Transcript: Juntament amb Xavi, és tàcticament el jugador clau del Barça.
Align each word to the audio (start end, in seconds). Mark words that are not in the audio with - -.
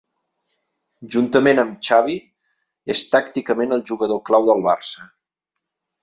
Juntament 1.15 1.61
amb 1.63 1.75
Xavi, 1.87 2.15
és 2.93 3.03
tàcticament 3.15 3.75
el 3.77 3.83
jugador 3.91 4.23
clau 4.31 4.47
del 4.51 4.65
Barça. 4.69 5.07